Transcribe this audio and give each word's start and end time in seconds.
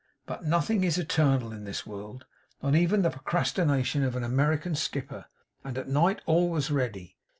But 0.25 0.43
nothing 0.43 0.83
is 0.83 0.97
eternal 0.97 1.51
in 1.51 1.63
this 1.63 1.85
world; 1.85 2.25
not 2.63 2.73
even 2.73 3.03
the 3.03 3.11
procrastination 3.11 4.03
of 4.03 4.15
an 4.15 4.23
American 4.23 4.73
skipper; 4.73 5.25
and 5.63 5.77
at 5.77 5.87
night 5.89 6.23
all 6.25 6.49
was 6.49 6.71
ready. 6.71 7.17